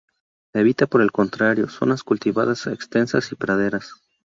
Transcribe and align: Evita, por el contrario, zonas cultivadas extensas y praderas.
Evita, 0.53 0.87
por 0.87 1.03
el 1.03 1.11
contrario, 1.11 1.69
zonas 1.69 2.01
cultivadas 2.01 2.65
extensas 2.65 3.31
y 3.31 3.35
praderas. 3.35 3.93